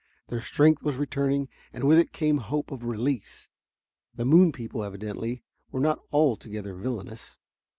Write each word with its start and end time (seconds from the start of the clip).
Their 0.29 0.41
strength 0.41 0.81
was 0.81 0.97
returning, 0.97 1.47
and 1.71 1.83
with 1.83 1.99
it 1.99 2.11
came 2.11 2.39
hope 2.39 2.71
of 2.71 2.83
release. 2.83 3.51
The 4.15 4.25
moon 4.25 4.51
people, 4.51 4.83
evidently, 4.83 5.43
were 5.71 5.79
not 5.79 5.99
altogether 6.11 6.73
villainous. 6.73 7.37